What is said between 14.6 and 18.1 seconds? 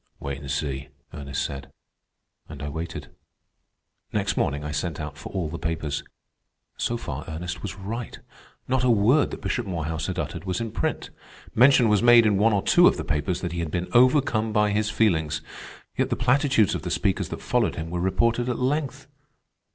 his feelings. Yet the platitudes of the speakers that followed him were